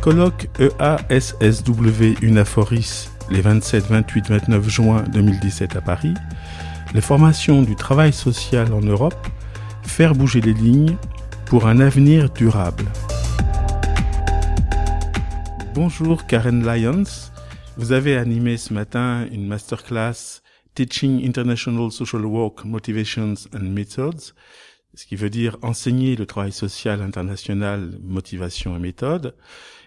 Colloque 0.00 0.48
EASSW 0.60 2.22
Unaforis 2.22 3.10
les 3.30 3.40
27, 3.40 3.84
28, 3.86 4.28
29 4.28 4.68
juin 4.68 5.02
2017 5.12 5.76
à 5.76 5.80
Paris. 5.80 6.14
Les 6.94 7.00
formations 7.00 7.62
du 7.62 7.74
travail 7.74 8.12
social 8.12 8.72
en 8.72 8.80
Europe, 8.80 9.26
faire 9.82 10.14
bouger 10.14 10.40
les 10.40 10.54
lignes 10.54 10.96
pour 11.46 11.66
un 11.66 11.80
avenir 11.80 12.30
durable. 12.30 12.84
Bonjour 15.74 16.26
Karen 16.26 16.64
Lyons. 16.64 17.30
Vous 17.76 17.92
avez 17.92 18.16
animé 18.16 18.56
ce 18.56 18.72
matin 18.72 19.26
une 19.32 19.46
masterclass 19.46 20.42
Teaching 20.74 21.26
International 21.26 21.90
Social 21.90 22.24
Work 22.24 22.64
Motivations 22.64 23.34
and 23.54 23.64
Methods, 23.64 24.34
ce 24.94 25.06
qui 25.06 25.16
veut 25.16 25.30
dire 25.30 25.56
enseigner 25.62 26.14
le 26.14 26.24
travail 26.24 26.52
social 26.52 27.02
international, 27.02 27.98
motivation 28.02 28.76
et 28.76 28.78
méthode. 28.80 29.34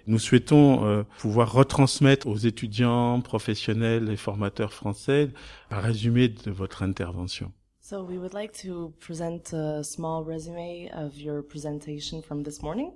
Nous 0.08 0.20
souhaitons 0.20 0.86
euh, 0.86 1.04
pouvoir 1.20 1.52
retransmettre 1.52 2.28
aux 2.28 2.38
étudiants, 2.38 3.22
professionnels 3.22 4.10
et 4.10 4.18
formateurs 4.18 4.74
français 4.74 5.30
un 5.70 5.80
résumé 5.80 6.30
de 6.30 6.52
votre 6.52 6.84
intervention. 6.84 7.52
So 7.80 8.04
we 8.04 8.18
would 8.18 8.34
like 8.34 8.54
to 8.64 8.94
present 9.00 9.54
a 9.54 9.84
small 9.84 10.24
resume 10.24 10.90
of 10.94 11.18
your 11.18 11.41
presentation 11.41 12.22
from 12.22 12.44
this 12.44 12.62
morning 12.62 12.91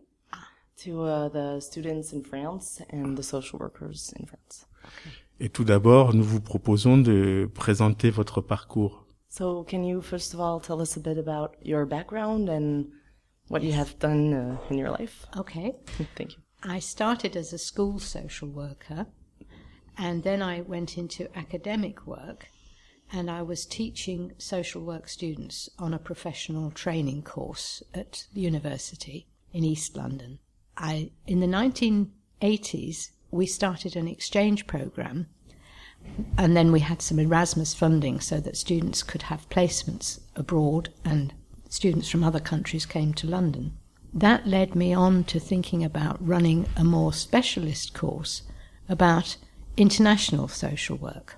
to 0.84 1.02
uh, 1.02 1.30
the 1.30 1.59
students 1.59 2.14
in 2.14 2.22
France 2.22 2.81
and 2.91 3.16
the 3.16 3.23
social 3.23 3.59
workers 3.59 4.14
in 4.20 4.26
France. 4.26 4.67
Et 5.40 5.50
tout 5.50 5.66
d'abord, 5.66 6.14
nous 6.14 6.23
vous 6.23 6.40
proposons 6.40 6.98
de 6.98 7.50
présenter 7.53 8.09
votre 8.09 8.42
parcours. 8.42 9.06
So 9.28 9.66
can 9.66 9.84
you 9.84 10.02
first 10.02 10.34
of 10.34 10.40
all 10.40 10.62
tell 10.62 10.80
us 10.80 10.95
a 10.95 11.02
bit 11.02 11.17
about 11.17 11.58
your 11.62 11.86
background 11.86 12.48
and 12.48 12.86
what 13.50 13.62
you 13.64 13.73
have 13.73 13.98
done 14.00 14.34
uh, 14.34 14.58
in 14.72 14.78
your 14.78 14.92
life? 14.92 15.26
Okay. 15.36 15.76
Thank 16.16 16.38
you. 16.38 16.44
I 16.67 16.80
started 16.80 17.35
as 17.35 17.53
a 17.53 17.59
school 17.59 17.99
social 17.99 18.47
worker 18.47 19.05
and 19.97 20.23
then 20.23 20.41
I 20.41 20.61
went 20.61 20.97
into 20.97 21.30
academic 21.38 22.07
work 22.07 22.47
and 23.11 23.30
I 23.30 23.44
was 23.44 23.67
teaching 23.67 24.33
social 24.39 24.81
work 24.81 25.07
students 25.07 25.69
on 25.77 25.94
a 25.94 25.99
professional 25.99 26.72
training 26.72 27.22
course 27.22 27.83
at 27.94 28.25
the 28.33 28.41
university 28.41 29.27
in 29.53 29.63
East 29.63 29.95
London. 29.95 30.39
I, 30.75 31.11
in 31.27 31.39
the 31.39 31.45
1980s, 31.45 33.11
we 33.29 33.45
started 33.45 33.95
an 33.95 34.07
exchange 34.07 34.66
program 34.66 35.27
and 36.35 36.57
then 36.57 36.72
we 36.72 36.79
had 36.79 37.00
some 37.00 37.19
Erasmus 37.19 37.75
funding 37.75 38.19
so 38.19 38.39
that 38.39 38.57
students 38.57 39.03
could 39.03 39.23
have 39.23 39.50
placements 39.50 40.19
abroad 40.35 40.89
and 41.03 41.31
students 41.69 42.09
from 42.09 42.23
other 42.23 42.39
countries 42.39 42.88
came 42.88 43.13
to 43.13 43.27
London. 43.27 43.77
That 44.19 44.41
led 44.45 44.75
me 44.75 44.95
on 44.95 45.23
to 45.23 45.39
thinking 45.39 45.83
about 45.83 46.17
running 46.21 46.66
a 46.77 46.83
more 46.83 47.13
specialist 47.13 47.94
course 47.94 48.44
about 48.89 49.38
international 49.77 50.47
social 50.47 50.97
work. 51.02 51.35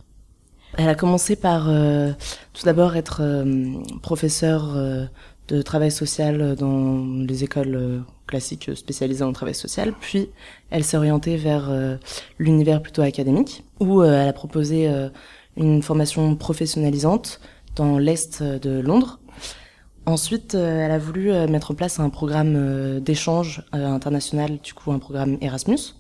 Elle 0.78 0.90
a 0.90 0.96
commencé 0.96 1.36
par 1.36 1.70
euh, 1.70 2.12
tout 2.54 2.66
d'abord 2.66 2.96
être 2.96 3.22
euh, 3.22 3.82
professeure 4.02 4.76
euh, 4.76 5.06
de 5.48 5.62
travail 5.62 5.92
social 5.92 6.56
dans 6.56 7.06
les 7.26 7.44
écoles 7.44 7.76
euh, 7.76 8.00
classiques 8.28 8.70
spécialisées 8.76 9.24
en 9.24 9.32
travail 9.32 9.56
social, 9.56 9.94
puis 10.00 10.30
elle 10.70 10.84
s'est 10.84 10.98
orientée 10.98 11.38
vers 11.38 11.70
euh, 11.70 11.96
l'univers 12.38 12.82
plutôt 12.82 13.02
académique, 13.02 13.64
où 13.80 14.02
euh, 14.02 14.22
elle 14.22 14.28
a 14.28 14.34
proposé 14.34 14.90
une 15.56 15.82
formation 15.82 16.36
professionnalisante 16.36 17.40
dans 17.76 17.98
l'Est 17.98 18.44
de 18.44 18.80
Londres. 18.80 19.20
Ensuite, 20.08 20.54
elle 20.54 20.92
a 20.92 20.98
voulu 20.98 21.32
mettre 21.50 21.72
en 21.72 21.76
place 21.76 22.00
un 22.00 22.10
programme 22.10 23.02
d'échange 23.02 23.62
international, 23.74 24.58
du 24.64 24.74
coup 24.74 24.94
un 24.94 25.00
programme 25.00 25.38
Erasmus, 25.42 25.96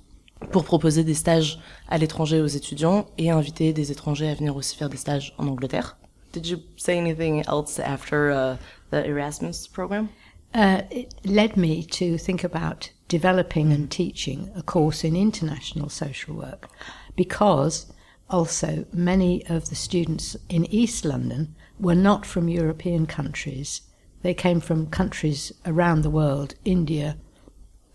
pour 0.51 0.63
proposer 0.63 1.03
des 1.03 1.13
stages 1.13 1.59
à 1.89 1.97
l'étranger 1.97 2.39
aux 2.39 2.47
étudiants 2.47 3.07
et 3.17 3.31
inviter 3.31 3.73
des 3.73 3.91
étrangers 3.91 4.29
à 4.29 4.33
venir 4.33 4.55
aussi 4.55 4.77
faire 4.77 4.89
des 4.89 4.95
stages 4.95 5.35
en 5.37 5.47
Angleterre. 5.47 5.97
Did 6.31 6.47
you 6.47 6.59
say 6.77 6.97
anything 6.97 7.43
else 7.47 7.79
after 7.79 8.31
uh, 8.31 8.55
the 8.91 9.05
Erasmus 9.05 9.67
program? 9.71 10.07
Uh, 10.55 10.83
it 10.89 11.13
led 11.25 11.57
me 11.57 11.85
to 11.85 12.17
think 12.17 12.45
about 12.45 12.91
developing 13.09 13.73
and 13.73 13.89
teaching 13.89 14.49
a 14.55 14.61
course 14.61 15.03
in 15.03 15.15
international 15.15 15.89
social 15.89 16.33
work 16.33 16.69
because 17.17 17.87
also 18.29 18.85
many 18.93 19.43
of 19.49 19.69
the 19.69 19.75
students 19.75 20.37
in 20.47 20.65
East 20.71 21.03
London 21.03 21.55
were 21.77 21.95
not 21.95 22.25
from 22.25 22.47
European 22.47 23.05
countries. 23.05 23.81
They 24.23 24.33
came 24.33 24.59
from 24.59 24.87
countries 24.87 25.53
around 25.65 26.01
the 26.01 26.09
world, 26.09 26.55
India, 26.65 27.17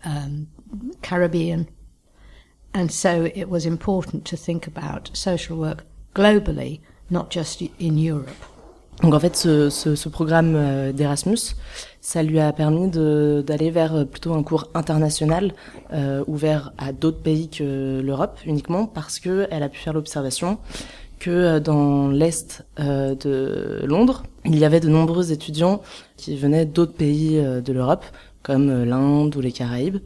um, 0.05 0.47
Caribbean, 1.01 1.67
and 2.73 2.91
so 2.91 3.29
it 3.35 3.49
was 3.49 3.65
important 3.65 4.25
to 4.25 4.37
think 4.37 4.67
about 4.67 5.11
social 5.13 5.57
work 5.57 5.85
globally, 6.15 6.81
not 7.09 7.29
just 7.29 7.61
in 7.61 7.97
Europe. 7.97 8.35
Donc 9.01 9.13
en 9.13 9.19
fait, 9.19 9.35
ce, 9.35 9.69
ce, 9.69 9.95
ce 9.95 10.09
programme 10.09 10.53
euh, 10.55 10.91
d'Erasmus, 10.91 11.55
ça 11.99 12.21
lui 12.21 12.39
a 12.39 12.53
permis 12.53 12.89
d'aller 12.89 13.71
vers 13.71 13.95
euh, 13.95 14.05
plutôt 14.05 14.33
un 14.33 14.43
cours 14.43 14.69
international 14.75 15.53
euh, 15.93 16.23
ouvert 16.27 16.73
à 16.77 16.93
d'autres 16.93 17.21
pays 17.21 17.49
que 17.49 18.01
l'Europe 18.01 18.39
uniquement 18.45 18.85
parce 18.85 19.19
que 19.19 19.47
elle 19.51 19.63
a 19.63 19.69
pu 19.69 19.79
faire 19.79 19.93
l'observation 19.93 20.57
que 21.23 21.31
euh, 21.31 21.59
dans 21.59 22.09
l'est 22.09 22.65
euh, 22.79 23.15
de 23.15 23.85
Londres, 23.85 24.23
il 24.45 24.57
y 24.57 24.65
avait 24.65 24.79
de 24.79 24.89
nombreux 24.89 25.31
étudiants 25.31 25.81
qui 26.17 26.35
venaient 26.35 26.65
d'autres 26.65 26.93
pays 26.93 27.41
de 27.41 27.73
l'Europe 27.73 28.05
comme 28.41 28.83
l'Inde 28.83 29.33
ou 29.35 29.41
les 29.41 29.53
Caraïbes 29.53 29.99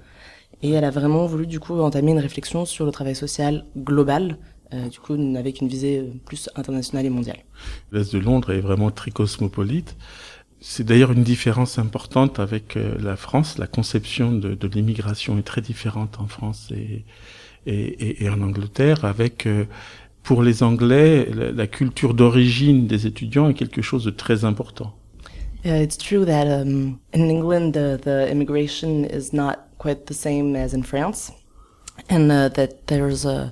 et 0.62 0.72
elle 0.72 0.84
a 0.84 0.92
vraiment 0.92 1.26
voulu 1.26 1.48
du 1.48 1.60
coup 1.60 1.80
entamer 1.80 2.12
une 2.12 2.20
réflexion 2.20 2.66
sur 2.66 2.86
le 2.86 2.92
travail 2.92 3.16
social 3.16 3.66
global 3.76 4.38
euh, 4.74 4.90
du 4.90 5.00
coup 5.00 5.14
avec 5.38 5.62
une 5.62 5.68
visée 5.70 6.00
euh, 6.00 6.12
plus 6.26 6.50
internationale 6.56 7.06
et 7.06 7.10
mondiale. 7.10 7.40
L'Est 7.92 8.14
de 8.14 8.20
Londres 8.20 8.52
est 8.52 8.60
vraiment 8.60 8.92
très 8.92 9.12
cosmopolite. 9.12 9.96
C'est 10.60 10.84
d'ailleurs 10.84 11.14
une 11.14 11.24
différence 11.24 11.80
importante 11.80 12.40
avec 12.40 12.76
euh, 12.76 12.96
la 13.00 13.16
France. 13.16 13.58
La 13.58 13.68
conception 13.68 14.34
de, 14.34 14.56
de 14.56 14.68
l'immigration 14.68 15.38
est 15.38 15.44
très 15.44 15.62
différente 15.62 16.20
en 16.20 16.28
France 16.28 16.70
et, 16.76 17.06
et, 17.66 18.24
et 18.24 18.30
en 18.30 18.42
Angleterre, 18.42 19.06
avec 19.06 19.48
pour 20.28 20.44
les 20.44 20.62
Anglais 20.62 21.26
la, 21.34 21.52
la 21.52 21.68
culture 21.68 22.14
d'origine 22.14 22.86
des 22.86 23.08
étudiants 23.08 23.48
est 23.50 23.54
quelque 23.54 23.82
chose 23.82 24.04
de 24.04 24.12
très 24.12 24.44
important. 24.44 24.94
Yeah, 25.64 25.82
it's 25.82 25.98
true 25.98 26.26
that 26.26 26.48
um, 26.48 27.00
in 27.14 27.30
England 27.30 27.74
the, 27.74 27.98
the 27.98 28.30
immigration 28.30 29.06
is 29.06 29.32
not 29.32 29.56
quite 29.78 30.06
the 30.08 30.14
same 30.14 30.56
as 30.56 30.74
in 30.74 30.84
France, 30.84 31.32
and 32.10 32.30
uh, 32.30 32.50
that 32.50 32.88
there's 32.88 33.26
a 33.26 33.52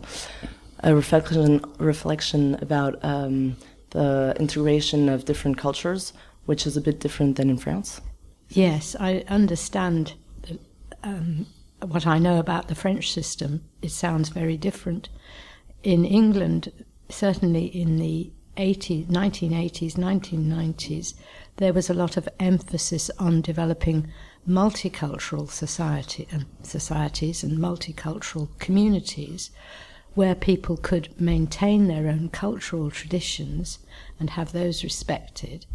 a 0.84 0.94
reflection 0.94 1.62
reflection 1.80 2.56
about 2.62 2.94
um, 3.04 3.56
the 3.92 4.36
integration 4.38 5.10
of 5.10 5.24
different 5.24 5.58
cultures, 5.58 6.14
which 6.46 6.68
is 6.68 6.78
a 6.78 6.82
bit 6.82 7.00
different 7.00 7.38
than 7.38 7.50
in 7.50 7.58
France. 7.58 8.02
Yes, 8.50 8.96
I 9.00 9.24
understand. 9.30 10.14
um, 11.06 11.46
what 11.82 12.08
I 12.08 12.20
know 12.20 12.40
about 12.40 12.68
the 12.68 12.76
French 12.76 13.12
system, 13.12 13.64
it 13.82 13.92
sounds 13.92 14.30
very 14.30 14.58
different. 14.58 15.10
In 15.86 16.04
England, 16.04 16.74
certainly 17.10 17.66
in 17.68 17.98
the 17.98 18.32
80s, 18.58 19.06
1980s, 19.06 19.94
1990s, 19.94 21.14
there 21.58 21.74
was 21.74 21.92
a 21.92 21.94
lot 21.94 22.18
of 22.18 22.28
emphasis 22.40 23.12
on 23.20 23.42
developing 23.42 24.12
multicultural 24.50 25.48
society 25.48 26.28
and 26.32 26.48
societies 26.64 27.44
and 27.44 27.60
multicultural 27.60 28.50
communities 28.58 29.52
where 30.16 30.34
people 30.34 30.76
could 30.76 31.22
maintain 31.22 31.86
their 31.86 32.08
own 32.08 32.30
cultural 32.30 32.90
traditions 32.90 33.78
and 34.20 34.32
have 34.32 34.54
those 34.54 34.84
respected, 34.84 35.68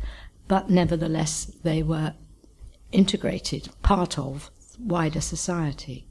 but 0.49 0.69
nevertheless 0.69 1.44
they 1.62 1.84
were 1.84 2.15
integrated, 2.91 3.69
part 3.82 4.19
of 4.19 4.50
wider 4.76 5.20
society. 5.20 6.05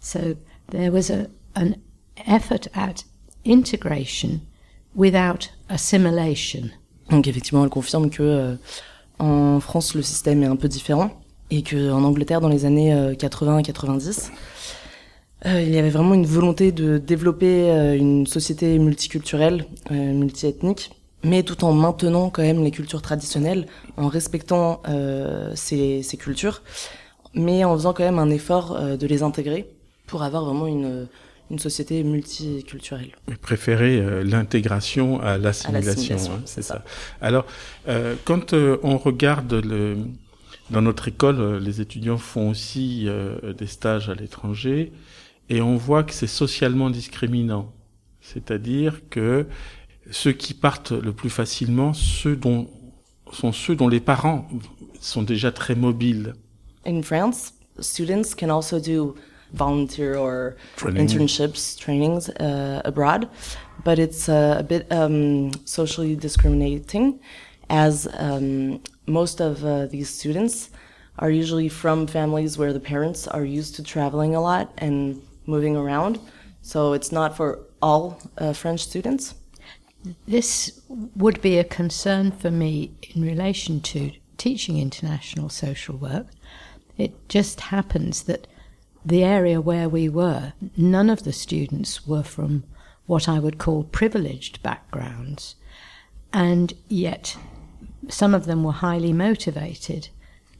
So 0.00 0.38
there 0.70 0.90
was 0.90 1.08
a, 1.08 1.30
an 1.54 1.80
effort 2.26 2.66
at 2.74 3.04
integration 3.46 4.40
without 4.96 5.50
assimilation. 5.68 6.70
Donc 7.10 7.26
effectivement, 7.26 7.64
elle 7.64 7.70
confirme 7.70 8.10
que 8.10 8.22
euh, 8.22 8.54
en 9.18 9.60
France 9.60 9.94
le 9.94 10.02
système 10.02 10.42
est 10.42 10.46
un 10.46 10.56
peu 10.56 10.68
différent 10.68 11.10
et 11.50 11.62
que 11.62 11.90
en 11.90 12.04
Angleterre 12.04 12.40
dans 12.40 12.48
les 12.48 12.64
années 12.64 12.92
euh, 12.92 13.14
80 13.14 13.62
90 13.62 14.30
Euh, 15.46 15.62
il 15.62 15.72
y 15.72 15.78
avait 15.78 15.90
vraiment 15.90 16.14
une 16.14 16.26
volonté 16.26 16.72
de 16.72 16.98
développer 16.98 17.70
euh, 17.70 17.96
une 17.96 18.26
société 18.26 18.78
multiculturelle, 18.78 19.66
euh, 19.92 19.94
multiethnique, 19.94 20.90
mais 21.22 21.44
tout 21.44 21.64
en 21.64 21.72
maintenant 21.72 22.28
quand 22.30 22.42
même 22.42 22.64
les 22.64 22.72
cultures 22.72 23.02
traditionnelles, 23.02 23.66
en 23.96 24.08
respectant 24.08 24.82
ces, 25.54 26.02
cultures, 26.18 26.62
mais 27.34 27.64
en 27.64 27.74
faisant 27.74 27.92
quand 27.92 28.04
même 28.04 28.20
un 28.20 28.30
effort 28.30 28.80
de 28.96 29.06
les 29.06 29.24
intégrer 29.24 29.68
pour 30.06 30.22
avoir 30.22 30.44
vraiment 30.44 30.68
une, 30.68 31.08
une 31.50 31.58
société 31.58 32.02
multiculturelle. 32.02 33.12
Préférer 33.42 34.00
euh, 34.00 34.22
l'intégration 34.22 35.20
à 35.20 35.38
l'assimilation, 35.38 36.16
hein, 36.16 36.42
c'est 36.44 36.62
ça. 36.62 36.74
ça. 36.74 36.84
Alors, 37.20 37.46
quand 38.24 38.52
on 38.52 38.98
regarde 38.98 39.54
le, 39.54 39.96
dans 40.70 40.82
notre 40.82 41.08
école, 41.08 41.56
les 41.56 41.80
étudiants 41.80 42.18
font 42.18 42.50
aussi 42.50 43.08
des 43.56 43.66
stages 43.66 44.10
à 44.10 44.14
l'étranger. 44.14 44.92
et 45.48 45.60
on 45.60 45.76
voit 45.76 46.02
que 46.04 46.12
c'est 46.12 46.26
socialement 46.26 46.90
discriminant. 46.90 47.72
C'est-à-dire 48.20 49.00
que 49.08 49.46
ceux 50.10 50.32
qui 50.32 50.54
partent 50.54 50.92
le 50.92 51.12
plus 51.12 51.30
facilement, 51.30 51.94
ceux 51.94 52.36
dont, 52.36 52.68
sont 53.32 53.52
ceux 53.52 53.76
dont 53.76 53.88
les 53.88 54.00
parents 54.00 54.48
sont 55.00 55.22
déjà 55.22 55.52
très 55.52 55.74
mobiles. 55.74 56.34
In 56.86 57.02
France, 57.02 57.54
students 57.80 58.34
can 58.38 58.50
also 58.50 58.80
do 58.80 59.14
volunteer 59.52 60.16
or 60.16 60.56
Training. 60.76 61.06
internships, 61.06 61.78
trainings 61.78 62.28
uh, 62.28 62.82
abroad, 62.84 63.28
but 63.84 63.98
it's 63.98 64.28
uh, 64.28 64.56
a 64.58 64.62
bit 64.62 64.90
um, 64.92 65.52
socially 65.64 66.16
discriminating 66.16 67.20
as 67.70 68.08
um, 68.14 68.80
most 69.06 69.40
of 69.40 69.64
uh, 69.64 69.86
these 69.86 70.08
students 70.08 70.70
are 71.18 71.30
usually 71.30 71.68
from 71.68 72.06
families 72.06 72.56
where 72.56 72.72
the 72.72 72.80
parents 72.80 73.26
are 73.26 73.44
used 73.44 73.74
to 73.76 73.82
traveling 73.82 74.34
a 74.34 74.40
lot 74.40 74.72
and 74.78 75.20
moving 75.46 75.76
around. 75.76 76.18
So 76.62 76.92
it's 76.92 77.10
not 77.10 77.36
for 77.36 77.60
all 77.82 78.20
uh, 78.38 78.52
French 78.52 78.80
students. 78.80 79.34
This 80.26 80.80
would 81.16 81.40
be 81.42 81.58
a 81.58 81.64
concern 81.64 82.30
for 82.30 82.50
me 82.50 82.92
in 83.14 83.22
relation 83.22 83.80
to 83.80 84.12
teaching 84.36 84.78
international 84.78 85.48
social 85.48 85.96
work. 85.96 86.26
It 86.96 87.28
just 87.28 87.60
happens 87.60 88.22
that 88.24 88.46
the 89.04 89.24
area 89.24 89.60
where 89.60 89.88
we 89.88 90.08
were, 90.08 90.52
none 90.76 91.08
of 91.08 91.24
the 91.24 91.32
students 91.32 92.06
were 92.06 92.22
from 92.22 92.64
what 93.06 93.28
I 93.28 93.38
would 93.38 93.58
call 93.58 93.84
privileged 93.84 94.62
backgrounds, 94.62 95.54
and 96.32 96.74
yet 96.88 97.36
some 98.08 98.34
of 98.34 98.46
them 98.46 98.64
were 98.64 98.72
highly 98.72 99.12
motivated 99.12 100.08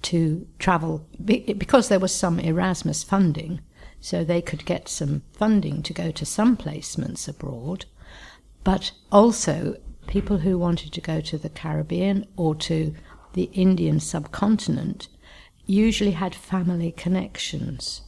to 0.01 0.47
travel 0.59 1.07
because 1.25 1.89
there 1.89 1.99
was 1.99 2.15
some 2.15 2.39
Erasmus 2.39 3.03
funding, 3.03 3.61
so 4.01 4.23
they 4.23 4.41
could 4.41 4.65
get 4.65 4.89
some 4.89 5.23
funding 5.33 5.83
to 5.83 5.93
go 5.93 6.11
to 6.11 6.25
some 6.25 6.57
placements 6.57 7.29
abroad, 7.29 7.85
but 8.65 8.93
also 9.11 9.77
people 10.07 10.39
who 10.39 10.57
wanted 10.57 10.93
to 10.93 11.01
go 11.01 11.21
to 11.21 11.37
the 11.37 11.49
Caribbean 11.49 12.27
or 12.37 12.55
to 12.55 12.95
the 13.35 13.51
Indian 13.53 14.01
subcontinent 14.01 15.09
usually 15.67 16.13
had 16.13 16.35
family 16.35 16.93
connections. 16.93 18.03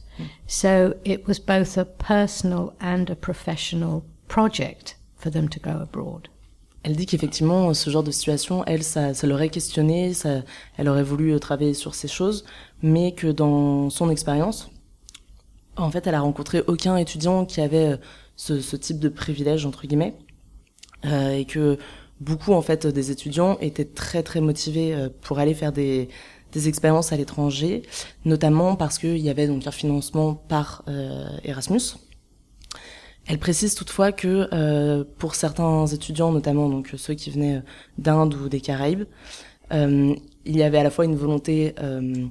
So 0.47 0.93
it 1.05 1.27
was 1.27 1.39
both 1.39 1.77
a 1.77 1.85
personal 1.85 2.73
and 2.79 3.05
a 3.09 3.15
professional 3.15 4.03
project 4.27 4.97
for 5.15 5.31
them 5.31 5.47
to 5.49 5.59
go 5.59 5.81
abroad. 5.81 6.27
Elle 6.83 6.95
dit 6.95 7.05
qu'effectivement, 7.05 7.73
ce 7.75 7.89
genre 7.91 8.03
de 8.03 8.09
situation, 8.09 8.63
elle, 8.65 8.81
ça, 8.81 9.13
ça 9.13 9.27
l'aurait 9.27 9.49
questionné, 9.49 10.13
ça, 10.13 10.41
elle 10.77 10.89
aurait 10.89 11.03
voulu 11.03 11.31
euh, 11.31 11.39
travailler 11.39 11.75
sur 11.75 11.93
ces 11.93 12.07
choses, 12.07 12.43
mais 12.81 13.11
que 13.11 13.27
dans 13.27 13.91
son 13.91 14.09
expérience, 14.09 14.71
en 15.77 15.91
fait, 15.91 16.07
elle 16.07 16.15
a 16.15 16.21
rencontré 16.21 16.63
aucun 16.65 16.97
étudiant 16.97 17.45
qui 17.45 17.61
avait 17.61 17.93
euh, 17.93 17.97
ce, 18.35 18.75
type 18.75 18.99
de 18.99 19.09
privilège, 19.09 19.65
entre 19.67 19.85
guillemets, 19.85 20.15
euh, 21.05 21.33
et 21.33 21.45
que 21.45 21.77
beaucoup, 22.19 22.53
en 22.53 22.63
fait, 22.63 22.87
des 22.87 23.11
étudiants 23.11 23.59
étaient 23.61 23.85
très, 23.85 24.23
très 24.23 24.41
motivés 24.41 25.07
pour 25.21 25.37
aller 25.37 25.53
faire 25.53 25.71
des, 25.71 26.09
des 26.51 26.67
expériences 26.67 27.11
à 27.11 27.17
l'étranger, 27.17 27.83
notamment 28.25 28.75
parce 28.75 28.97
qu'il 28.97 29.17
y 29.17 29.29
avait 29.29 29.47
donc 29.47 29.65
un 29.67 29.71
financement 29.71 30.35
par 30.35 30.83
euh, 30.87 31.27
Erasmus. 31.43 31.81
Elle 33.27 33.37
précise 33.37 33.75
toutefois 33.75 34.11
que 34.11 34.47
euh, 34.51 35.03
pour 35.19 35.35
certains 35.35 35.85
étudiants, 35.87 36.31
notamment 36.31 36.69
donc 36.69 36.93
ceux 36.97 37.13
qui 37.13 37.29
venaient 37.29 37.57
euh, 37.57 37.61
d'Inde 37.97 38.33
ou 38.33 38.49
des 38.49 38.61
Caraïbes, 38.61 39.03
euh, 39.71 40.15
il 40.45 40.57
y 40.57 40.63
avait 40.63 40.79
à 40.79 40.83
la 40.83 40.89
fois 40.89 41.05
une 41.05 41.15
volonté, 41.15 41.75
euh, 41.81 42.25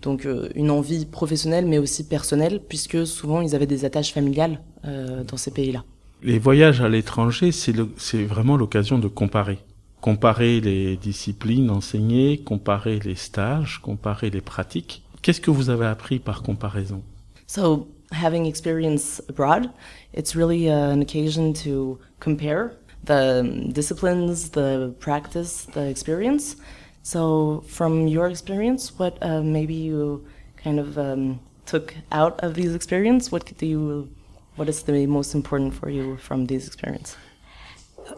donc 0.00 0.26
une 0.54 0.70
envie 0.70 1.06
professionnelle, 1.06 1.66
mais 1.66 1.78
aussi 1.78 2.06
personnelle, 2.06 2.60
puisque 2.66 3.06
souvent 3.06 3.40
ils 3.40 3.54
avaient 3.54 3.66
des 3.66 3.84
attaches 3.84 4.12
familiales 4.12 4.60
dans 4.84 5.36
ces 5.36 5.50
pays-là. 5.50 5.82
Les 6.22 6.38
voyages 6.38 6.80
à 6.80 6.88
l'étranger, 6.88 7.50
c'est 7.50 8.24
vraiment 8.24 8.56
l'occasion 8.56 9.00
de 9.00 9.08
comparer. 9.08 9.58
Comparer 10.00 10.60
les 10.60 10.96
disciplines 10.96 11.70
enseignées, 11.70 12.38
comparer 12.38 13.00
les 13.00 13.16
stages, 13.16 13.80
comparer 13.82 14.30
les 14.30 14.40
pratiques. 14.40 15.02
Qu'est-ce 15.22 15.40
que 15.40 15.50
vous 15.50 15.70
avez 15.70 15.86
appris 15.86 16.18
par 16.18 16.42
comparaison? 16.42 17.02
So 17.46 17.88
having 18.12 18.46
experience 18.46 19.20
abroad, 19.28 19.70
it's 20.12 20.34
really 20.34 20.70
uh, 20.70 20.92
an 20.92 21.00
occasion 21.02 21.52
to 21.64 21.98
compare 22.20 22.72
the 23.04 23.40
um, 23.40 23.72
disciplines, 23.72 24.50
the 24.50 24.94
practice, 25.00 25.66
the 25.72 25.88
experience. 25.88 26.56
So 27.02 27.64
from 27.66 28.06
your 28.06 28.28
experience, 28.28 28.98
what 28.98 29.18
uh, 29.22 29.42
maybe 29.42 29.74
you 29.74 30.26
kind 30.56 30.78
of 30.78 30.98
um, 30.98 31.40
took 31.66 31.94
out 32.12 32.38
of 32.40 32.54
these 32.54 32.74
experience? 32.74 33.32
What 33.32 33.56
do 33.58 33.66
you, 33.66 34.08
what 34.56 34.68
is 34.68 34.82
the 34.82 35.06
most 35.06 35.34
important 35.34 35.74
for 35.74 35.88
you 35.90 36.16
from 36.16 36.46
these 36.46 36.66
experience? 36.66 37.16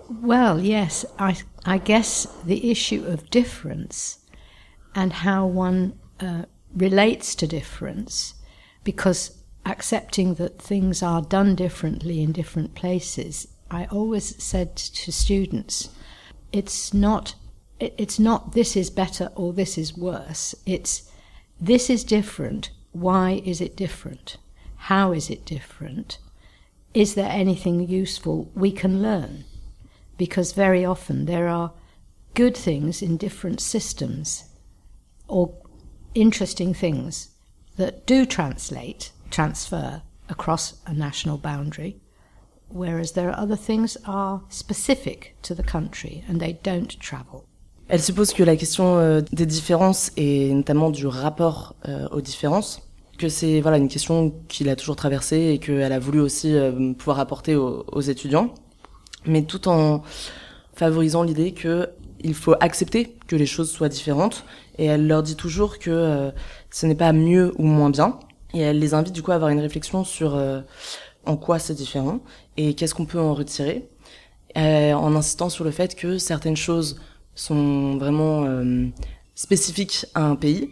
Well, 0.08 0.60
yes, 0.60 1.04
I, 1.18 1.36
I 1.64 1.78
guess 1.78 2.26
the 2.44 2.70
issue 2.70 3.04
of 3.04 3.30
difference 3.30 4.18
and 4.94 5.12
how 5.12 5.46
one 5.46 5.98
uh, 6.18 6.44
relates 6.74 7.34
to 7.36 7.46
difference, 7.46 8.34
because 8.82 9.42
accepting 9.66 10.34
that 10.34 10.60
things 10.60 11.02
are 11.02 11.22
done 11.22 11.54
differently 11.54 12.22
in 12.22 12.32
different 12.32 12.74
places, 12.74 13.48
I 13.70 13.86
always 13.86 14.42
said 14.42 14.74
to 14.76 15.12
students, 15.12 15.90
it's 16.50 16.94
not, 16.94 17.34
it's 17.78 18.18
not 18.18 18.52
this 18.52 18.76
is 18.76 18.90
better 18.90 19.30
or 19.34 19.52
this 19.52 19.78
is 19.78 19.96
worse. 19.96 20.54
It's 20.66 21.10
this 21.60 21.90
is 21.90 22.04
different. 22.04 22.70
Why 22.92 23.42
is 23.44 23.60
it 23.60 23.76
different? 23.76 24.38
How 24.76 25.12
is 25.12 25.28
it 25.28 25.44
different? 25.44 26.18
Is 26.94 27.14
there 27.14 27.30
anything 27.30 27.86
useful 27.86 28.50
we 28.54 28.72
can 28.72 29.02
learn? 29.02 29.44
Because 30.20 30.52
very 30.52 30.84
often 30.84 31.24
there 31.24 31.48
are 31.48 31.72
good 32.34 32.54
things 32.54 33.00
in 33.00 33.16
different 33.16 33.58
systems 33.58 34.44
or 35.28 35.50
interesting 36.14 36.74
things 36.74 37.30
that 37.78 38.06
do 38.06 38.26
translate, 38.26 39.12
transfer 39.30 40.02
across 40.28 40.74
a 40.86 40.92
national 40.92 41.38
boundary, 41.38 41.96
whereas 42.68 43.12
there 43.12 43.30
are 43.30 43.40
other 43.40 43.56
things 43.56 43.96
are 44.04 44.42
specific 44.50 45.34
to 45.40 45.54
the 45.54 45.62
country 45.62 46.22
and 46.28 46.38
they 46.38 46.52
don't 46.62 47.00
travel. 47.00 47.46
Elle 47.88 48.02
suppose 48.02 48.34
que 48.34 48.44
la 48.44 48.56
question 48.56 48.98
euh, 48.98 49.22
des 49.32 49.46
différences 49.46 50.12
et 50.18 50.52
notamment 50.52 50.90
du 50.90 51.06
rapport 51.06 51.74
euh, 51.88 52.06
aux 52.10 52.20
différences, 52.20 52.82
que 53.16 53.30
c'est 53.30 53.62
voilà 53.62 53.78
une 53.78 53.88
question 53.88 54.34
qu'il 54.48 54.68
a 54.68 54.76
toujours 54.76 54.96
traversée 54.96 55.54
et 55.54 55.58
qu'elle 55.58 55.92
a 55.92 55.98
voulu 55.98 56.20
aussi 56.20 56.54
euh, 56.54 56.92
pouvoir 56.92 57.20
apporter 57.20 57.56
aux, 57.56 57.86
aux 57.90 58.02
étudiants, 58.02 58.54
mais 59.26 59.42
tout 59.42 59.68
en 59.68 60.02
favorisant 60.74 61.22
l'idée 61.22 61.52
que 61.52 61.90
il 62.22 62.34
faut 62.34 62.54
accepter 62.60 63.16
que 63.26 63.36
les 63.36 63.46
choses 63.46 63.70
soient 63.70 63.88
différentes. 63.88 64.44
Et 64.78 64.86
elle 64.86 65.06
leur 65.06 65.22
dit 65.22 65.36
toujours 65.36 65.78
que 65.78 65.90
euh, 65.90 66.30
ce 66.70 66.86
n'est 66.86 66.94
pas 66.94 67.12
mieux 67.12 67.52
ou 67.58 67.64
moins 67.64 67.90
bien. 67.90 68.18
Et 68.54 68.60
elle 68.60 68.78
les 68.78 68.94
invite 68.94 69.12
du 69.12 69.22
coup 69.22 69.32
à 69.32 69.36
avoir 69.36 69.50
une 69.50 69.60
réflexion 69.60 70.04
sur 70.04 70.34
euh, 70.34 70.60
en 71.26 71.36
quoi 71.36 71.58
c'est 71.58 71.74
différent 71.74 72.20
et 72.56 72.74
qu'est-ce 72.74 72.94
qu'on 72.94 73.06
peut 73.06 73.20
en 73.20 73.34
retirer 73.34 73.88
euh, 74.56 74.92
en 74.92 75.14
insistant 75.14 75.48
sur 75.48 75.64
le 75.64 75.70
fait 75.70 75.94
que 75.94 76.18
certaines 76.18 76.56
choses 76.56 77.00
sont 77.34 77.96
vraiment 77.96 78.44
euh, 78.44 78.86
spécifiques 79.34 80.06
à 80.14 80.24
un 80.24 80.34
pays 80.34 80.70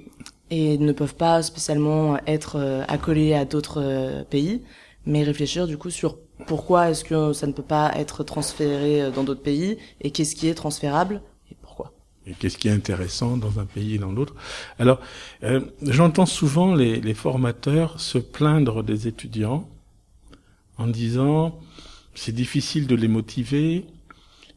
et 0.50 0.78
ne 0.78 0.92
peuvent 0.92 1.14
pas 1.14 1.42
spécialement 1.42 2.18
être 2.26 2.84
accolées 2.88 3.34
à 3.34 3.44
d'autres 3.44 4.24
pays, 4.30 4.62
mais 5.04 5.22
réfléchir 5.22 5.66
du 5.66 5.76
coup 5.76 5.90
sur 5.90 6.16
pourquoi 6.46 6.90
est-ce 6.90 7.04
que 7.04 7.32
ça 7.32 7.46
ne 7.46 7.52
peut 7.52 7.62
pas 7.62 7.92
être 7.96 8.24
transféré 8.24 9.02
euh, 9.02 9.10
dans 9.10 9.24
d'autres 9.24 9.42
pays? 9.42 9.78
Et 10.00 10.10
qu'est-ce 10.10 10.34
qui 10.34 10.48
est 10.48 10.54
transférable? 10.54 11.20
Et 11.50 11.56
pourquoi? 11.60 11.92
Et 12.26 12.32
qu'est-ce 12.32 12.58
qui 12.58 12.68
est 12.68 12.72
intéressant 12.72 13.36
dans 13.36 13.58
un 13.58 13.66
pays 13.66 13.94
et 13.94 13.98
dans 13.98 14.12
l'autre? 14.12 14.34
Alors, 14.78 15.00
euh, 15.42 15.60
j'entends 15.82 16.26
souvent 16.26 16.74
les, 16.74 17.00
les 17.00 17.14
formateurs 17.14 18.00
se 18.00 18.18
plaindre 18.18 18.82
des 18.82 19.08
étudiants 19.08 19.68
en 20.76 20.86
disant 20.86 21.58
c'est 22.14 22.34
difficile 22.34 22.86
de 22.86 22.94
les 22.96 23.08
motiver, 23.08 23.86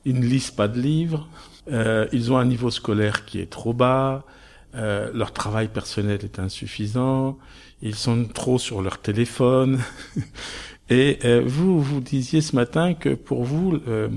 ils 0.06 0.20
ne 0.20 0.26
lisent 0.26 0.52
pas 0.52 0.68
de 0.68 0.80
livres, 0.80 1.28
euh, 1.72 2.08
ils 2.12 2.32
ont 2.32 2.38
un 2.38 2.46
niveau 2.46 2.72
scolaire 2.72 3.26
qui 3.26 3.40
est 3.40 3.50
trop 3.50 3.74
bas, 3.74 4.26
euh, 4.74 5.12
leur 5.14 5.32
travail 5.32 5.68
personnel 5.68 6.20
est 6.24 6.40
insuffisant, 6.40 7.38
ils 7.82 7.96
sont 7.96 8.26
trop 8.26 8.58
sur 8.58 8.82
leur 8.82 9.00
téléphone. 9.00 9.80
Et 10.92 11.20
euh, 11.24 11.42
vous, 11.46 11.80
vous 11.80 12.02
disiez 12.02 12.42
ce 12.42 12.54
matin 12.54 12.94
que 12.94 13.16
pour 13.16 13.46
vous, 13.46 13.80
euh, 13.88 14.10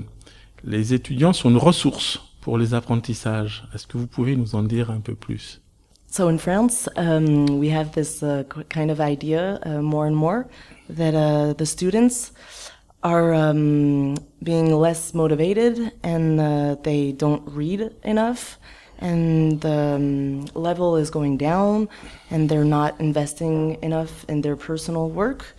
les 0.65 0.93
étudiants 0.93 1.31
sont 1.31 1.49
une 1.49 1.55
ressource 1.55 2.19
pour 2.41 2.57
les 2.57 2.73
apprentissages. 2.73 3.63
Est-ce 3.73 3.87
que 3.87 3.97
vous 3.97 4.07
pouvez 4.07 4.35
nous 4.35 4.55
en 4.55 4.61
dire 4.61 4.91
un 4.91 4.99
peu 4.99 5.15
plus? 5.15 5.61
So 6.11 6.27
in 6.27 6.37
France, 6.37 6.89
um, 6.97 7.45
we 7.59 7.71
have 7.71 7.93
this 7.93 8.21
uh, 8.21 8.43
kind 8.67 8.91
of 8.91 8.99
idea 8.99 9.57
uh, 9.65 9.81
more 9.81 10.05
and 10.05 10.17
more 10.17 10.47
that 10.89 11.15
uh, 11.15 11.53
the 11.53 11.65
students 11.65 12.33
are 13.03 13.33
um, 13.33 14.15
being 14.43 14.75
less 14.75 15.13
motivated 15.13 15.79
and 16.03 16.41
uh, 16.41 16.75
they 16.83 17.13
don't 17.13 17.43
read 17.47 17.89
enough 18.03 18.59
and 18.99 19.61
the 19.61 19.95
um, 19.95 20.45
level 20.55 20.97
is 20.97 21.09
going 21.09 21.37
down 21.37 21.87
and 22.31 22.49
they're 22.49 22.65
not 22.65 22.99
investing 22.99 23.77
enough 23.81 24.25
in 24.27 24.41
their 24.41 24.57
personal 24.57 25.09
work 25.09 25.55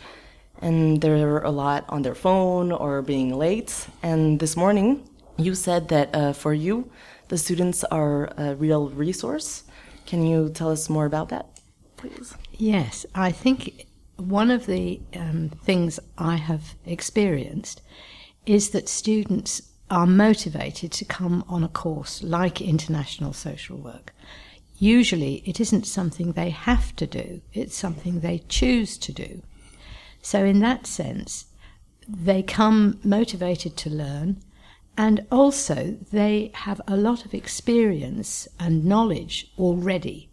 and 0.61 1.01
they're 1.01 1.39
a 1.39 1.51
lot 1.51 1.85
on 1.89 2.03
their 2.03 2.15
phone 2.15 2.73
or 2.73 3.03
being 3.03 3.35
late. 3.35 3.89
And 4.03 4.41
this 4.41 4.57
morning, 4.57 5.09
you 5.37 5.55
said 5.55 5.89
that 5.89 6.15
uh, 6.15 6.33
for 6.33 6.55
you, 6.55 6.91
the 7.29 7.39
students 7.39 7.85
are 7.85 8.33
a 8.37 8.55
real 8.55 8.89
resource. 8.91 9.65
Can 10.07 10.25
you 10.25 10.49
tell 10.49 10.71
us 10.71 10.89
more 10.89 11.07
about 11.07 11.29
that, 11.31 11.47
please? 11.97 12.35
Yes, 12.53 13.05
I 13.15 13.33
think 13.33 13.87
one 14.17 14.51
of 14.51 14.67
the 14.67 15.01
um, 15.15 15.51
things 15.65 15.99
I 16.17 16.37
have 16.37 16.75
experienced 16.87 17.83
is 18.47 18.71
that 18.71 18.89
students 18.89 19.63
are 19.91 20.07
motivated 20.07 20.91
to 20.93 21.05
come 21.05 21.45
on 21.49 21.63
a 21.63 21.69
course 21.69 22.23
like 22.23 22.61
international 22.61 23.33
social 23.33 23.77
work. 23.77 24.15
Usually, 24.79 25.43
it 25.47 25.61
isn't 25.61 25.87
something 25.87 26.33
they 26.33 26.51
have 26.51 26.95
to 26.97 27.07
do, 27.07 27.41
it's 27.53 27.77
something 27.77 28.21
they 28.21 28.43
choose 28.49 28.99
to 28.99 29.13
do. 29.13 29.43
So, 30.29 30.45
in 30.45 30.59
that 30.59 30.89
sense, 30.89 31.47
they 32.09 32.43
come 32.43 32.99
motivated 33.05 33.77
to 33.77 33.91
learn, 33.91 34.43
and 34.99 35.25
also 35.31 35.99
they 36.11 36.51
have 36.53 36.81
a 36.89 36.97
lot 36.97 37.25
of 37.25 37.33
experience 37.33 38.49
and 38.59 38.85
knowledge 38.85 39.53
already. 39.57 40.29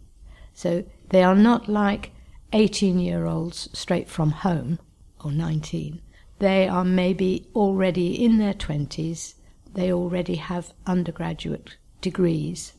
So, 0.52 0.82
they 1.10 1.22
are 1.22 1.36
not 1.36 1.68
like 1.68 2.10
18 2.52 2.98
year 2.98 3.26
olds 3.26 3.68
straight 3.72 4.08
from 4.08 4.32
home 4.32 4.80
or 5.24 5.30
19. 5.30 6.02
They 6.40 6.66
are 6.66 6.84
maybe 6.84 7.46
already 7.54 8.24
in 8.24 8.38
their 8.38 8.54
20s, 8.54 9.34
they 9.74 9.92
already 9.92 10.34
have 10.34 10.74
undergraduate 10.86 11.76
degrees 12.00 12.72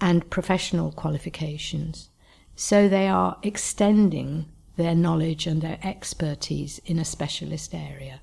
and 0.00 0.28
professional 0.30 0.90
qualifications. 0.90 2.08
So 2.56 2.88
they 2.88 3.06
are 3.06 3.38
extending 3.44 4.46
their 4.76 4.94
knowledge 4.94 5.46
and 5.46 5.60
their 5.60 5.78
expertise 5.84 6.80
in 6.88 6.98
a 6.98 7.04
specialist 7.04 7.74
area. 7.74 8.20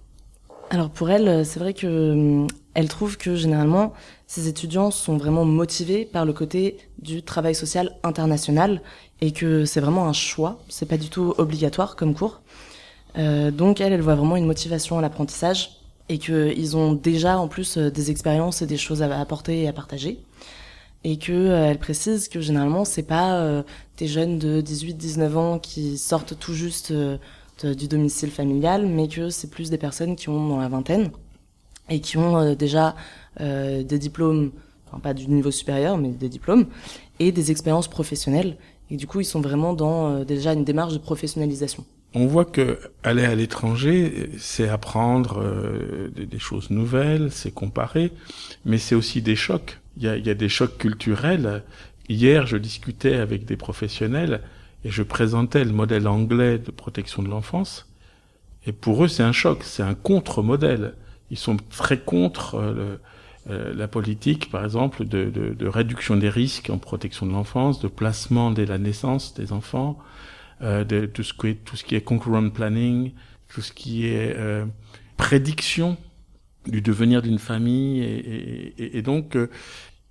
Alors 0.72 0.90
pour 0.90 1.10
elle, 1.10 1.46
c'est 1.46 1.60
vrai 1.60 1.74
que 1.74 2.12
hum, 2.12 2.48
trouve 2.88 3.18
que 3.18 3.36
généralement 3.36 3.94
ces 4.28 4.48
étudiants 4.48 4.92
sont 4.92 5.18
vraiment 5.18 5.44
motivés 5.44 6.06
par 6.06 6.26
le 6.26 6.34
côté 6.34 6.78
du 7.02 7.24
travail 7.24 7.56
social 7.56 7.96
international 8.04 8.82
et 9.22 9.32
que 9.32 9.66
c'est 9.66 9.80
vraiment 9.80 10.08
un 10.08 10.14
choix, 10.14 10.60
c'est 10.70 10.88
pas 10.88 10.98
du 10.98 11.10
tout 11.10 11.34
obligatoire 11.38 11.96
comme 11.96 12.14
cours. 12.14 12.42
Euh, 13.18 13.50
donc 13.50 13.82
elle, 13.82 13.92
elle 13.92 14.02
voit 14.02 14.16
vraiment 14.16 14.36
une 14.36 14.46
motivation 14.46 15.00
à 15.00 15.02
l'apprentissage 15.02 15.72
et 16.10 16.20
qu'ils 16.20 16.78
ont 16.78 16.94
déjà 16.94 17.40
en 17.40 17.48
plus 17.48 17.78
euh, 17.78 17.90
des 17.90 18.12
expériences 18.12 18.62
et 18.62 18.68
des 18.68 18.78
choses 18.78 19.02
à 19.02 19.20
apporter 19.20 19.64
et 19.64 19.68
à 19.68 19.74
partager 19.74 20.20
et 21.04 21.18
que 21.18 21.32
euh, 21.32 21.70
elle 21.70 21.80
précise 21.80 22.28
que 22.28 22.42
généralement 22.42 22.86
c'est 22.86 23.04
pas 23.04 23.38
euh, 23.38 23.64
des 23.98 24.08
jeunes 24.08 24.38
de 24.38 24.62
18-19 24.62 25.36
ans 25.36 25.60
qui 25.60 25.98
sortent 25.98 26.38
tout 26.38 26.54
juste 26.54 26.94
euh, 27.66 27.74
du 27.76 27.88
domicile 27.88 28.32
familial, 28.32 28.86
mais 28.86 29.08
que 29.08 29.30
c'est 29.30 29.50
plus 29.50 29.70
des 29.70 29.78
personnes 29.78 30.16
qui 30.16 30.30
ont 30.30 30.48
dans 30.48 30.58
la 30.60 30.70
vingtaine 30.70 31.12
et 31.90 32.00
qui 32.00 32.18
ont 32.18 32.38
euh, 32.38 32.56
déjà 32.56 32.96
euh, 33.42 33.84
des 33.84 34.00
diplômes, 34.00 34.52
enfin 34.88 35.00
pas 35.00 35.14
du 35.14 35.28
niveau 35.28 35.52
supérieur, 35.52 35.98
mais 35.98 36.10
des 36.10 36.30
diplômes 36.30 36.68
et 37.20 37.32
des 37.32 37.52
expériences 37.52 37.88
professionnelles. 37.88 38.58
Et 38.92 38.96
du 38.96 39.08
coup, 39.08 39.20
ils 39.20 39.26
sont 39.26 39.42
vraiment 39.42 39.74
dans 39.74 40.24
déjà 40.24 40.54
une 40.54 40.64
démarche 40.64 40.94
de 40.94 40.98
professionnalisation. 40.98 41.86
On 42.14 42.26
voit 42.26 42.46
que 42.46 42.80
aller 43.04 43.24
à 43.24 43.36
l'étranger, 43.36 44.32
c'est 44.40 44.68
apprendre 44.68 45.44
des, 46.16 46.26
des 46.26 46.40
choses 46.40 46.72
nouvelles, 46.72 47.32
c'est 47.32 47.52
comparer, 47.52 48.12
mais 48.66 48.80
c'est 48.80 48.96
aussi 48.96 49.22
des 49.22 49.36
chocs 49.36 49.80
il 50.00 50.04
y 50.04 50.08
a, 50.08 50.18
y 50.18 50.30
a, 50.30 50.34
des 50.34 50.50
chocs 50.50 50.78
culturels. 50.78 51.64
Hier, 52.08 52.48
je 52.48 52.58
discutais 52.58 53.16
avec 53.16 53.46
des 53.46 53.58
professionnels 53.58 54.42
et 54.86 54.90
je 54.90 55.04
présentais 55.04 55.64
le 55.64 55.72
modèle 55.72 56.08
anglais 56.08 56.58
de 56.58 56.72
protection 56.72 57.22
de 57.22 57.28
l'enfance. 57.28 57.88
Et 58.66 58.72
pour 58.72 59.04
eux, 59.04 59.08
c'est 59.08 59.24
un 59.24 59.32
choc, 59.32 59.64
c'est 59.64 59.84
un 59.84 59.94
contre-modèle. 59.94 60.94
Ils 61.32 61.38
sont 61.38 61.58
très 61.70 62.00
contre 62.00 62.56
euh, 62.56 62.74
le, 62.74 63.00
euh, 63.54 63.74
la 63.74 63.88
politique, 63.88 64.50
par 64.50 64.64
exemple, 64.64 65.06
de, 65.06 65.26
de, 65.26 65.54
de, 65.54 65.68
réduction 65.68 66.16
des 66.16 66.30
risques 66.30 66.70
en 66.70 66.78
protection 66.78 67.26
de 67.26 67.32
l'enfance, 67.32 67.80
de 67.80 67.88
placement 67.88 68.52
dès 68.52 68.66
la 68.66 68.78
naissance 68.78 69.34
des 69.34 69.52
enfants, 69.52 70.00
euh, 70.62 70.84
de, 70.84 71.06
tout, 71.06 71.24
ce 71.24 71.34
qui 71.34 71.48
est, 71.48 71.56
tout 71.66 71.76
ce 71.76 71.84
qui 71.84 71.96
est 71.96 72.02
concurrent 72.02 72.50
planning, 72.50 73.12
tout 73.48 73.62
ce 73.62 73.72
qui 73.72 74.08
est 74.08 74.36
euh, 74.36 74.66
prédiction 75.18 75.98
du 76.68 76.82
devenir 76.82 77.22
d'une 77.22 77.40
famille. 77.40 78.02
Et, 78.04 78.74
et, 78.78 78.98
et 78.98 79.02
donc, 79.02 79.36
euh, 79.36 79.50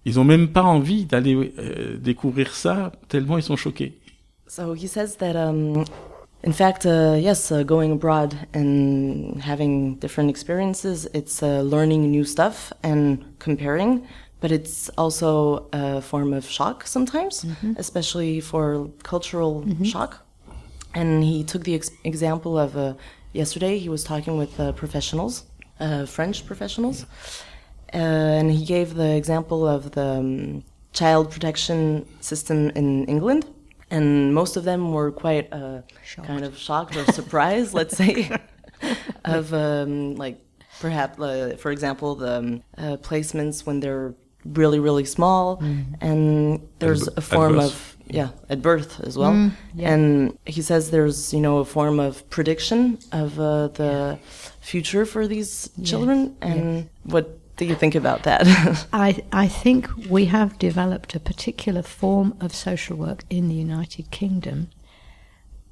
ils 0.04 0.18
ont 0.18 0.24
même 0.24 0.48
pas 0.48 0.62
envie 0.62 1.04
d'aller 1.04 1.34
euh, 1.58 1.96
découvrir 1.98 2.54
ça 2.54 2.92
tellement 3.08 3.36
ils 3.36 3.42
sont 3.42 3.56
choqués. 3.56 3.98
So 4.46 4.74
he 4.74 4.88
says 4.88 5.16
that, 5.18 5.36
um, 5.36 5.84
in 6.42 6.52
fact, 6.52 6.86
uh, 6.86 7.16
yes, 7.20 7.52
uh, 7.52 7.62
going 7.62 7.92
abroad 7.92 8.34
and 8.54 9.38
having 9.42 9.96
different 9.96 10.30
experiences, 10.30 11.08
it's 11.12 11.42
uh, 11.42 11.60
learning 11.62 12.10
new 12.10 12.24
stuff 12.24 12.72
and 12.82 13.18
comparing, 13.38 14.00
but 14.40 14.50
it's 14.50 14.90
also 14.96 15.68
a 15.74 16.00
form 16.00 16.32
of 16.32 16.48
shock 16.48 16.86
sometimes, 16.86 17.44
mm 17.44 17.54
-hmm. 17.60 17.78
especially 17.78 18.40
for 18.40 18.88
cultural 19.02 19.62
mm 19.66 19.76
-hmm. 19.76 19.84
shock. 19.84 20.27
And 20.94 21.22
he 21.22 21.44
took 21.44 21.64
the 21.64 21.74
ex 21.74 21.90
example 22.04 22.58
of 22.58 22.76
uh, 22.76 22.94
yesterday, 23.32 23.78
he 23.78 23.88
was 23.88 24.04
talking 24.04 24.36
with 24.36 24.58
uh, 24.58 24.72
professionals, 24.72 25.44
uh, 25.80 26.06
French 26.06 26.46
professionals. 26.46 27.06
Uh, 27.92 27.96
and 28.40 28.50
he 28.50 28.64
gave 28.64 28.94
the 28.94 29.16
example 29.16 29.66
of 29.66 29.92
the 29.92 30.08
um, 30.18 30.64
child 30.92 31.30
protection 31.30 32.06
system 32.20 32.70
in 32.70 33.04
England. 33.06 33.46
And 33.90 34.34
most 34.34 34.56
of 34.56 34.64
them 34.64 34.92
were 34.92 35.10
quite 35.10 35.50
uh, 35.52 35.80
kind 36.22 36.44
of 36.44 36.58
shocked 36.58 36.96
or 36.96 37.04
surprised, 37.12 37.72
let's 37.72 37.96
say, 37.96 38.30
of 39.24 39.54
um, 39.54 40.16
like 40.16 40.38
perhaps, 40.80 41.18
uh, 41.18 41.56
for 41.58 41.70
example, 41.70 42.14
the 42.14 42.38
um, 42.38 42.62
uh, 42.76 42.96
placements 42.98 43.64
when 43.64 43.80
they're 43.80 44.14
really, 44.52 44.78
really 44.78 45.04
small. 45.04 45.58
Mm. 45.58 45.94
And 46.00 46.68
there's 46.78 47.08
a 47.08 47.20
form 47.20 47.58
of, 47.58 47.96
yeah, 48.06 48.30
at 48.48 48.62
birth 48.62 49.00
as 49.00 49.16
well. 49.16 49.32
Mm, 49.32 49.52
yeah. 49.74 49.92
And 49.92 50.38
he 50.46 50.62
says 50.62 50.90
there's, 50.90 51.32
you 51.32 51.40
know, 51.40 51.58
a 51.58 51.64
form 51.64 52.00
of 52.00 52.28
prediction 52.30 52.98
of 53.12 53.38
uh, 53.38 53.68
the 53.68 54.18
future 54.60 55.04
for 55.04 55.26
these 55.26 55.70
children. 55.84 56.36
Yeah. 56.40 56.48
And 56.48 56.76
yeah. 56.76 56.84
what 57.04 57.38
do 57.56 57.64
you 57.64 57.74
think 57.74 57.94
about 57.94 58.22
that? 58.22 58.46
I, 58.92 59.22
I 59.32 59.48
think 59.48 59.88
we 60.08 60.26
have 60.26 60.58
developed 60.58 61.14
a 61.14 61.20
particular 61.20 61.82
form 61.82 62.36
of 62.40 62.54
social 62.54 62.96
work 62.96 63.24
in 63.28 63.48
the 63.48 63.54
United 63.54 64.10
Kingdom, 64.10 64.70